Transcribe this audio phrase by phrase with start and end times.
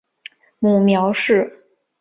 [0.57, 1.63] 母苗氏。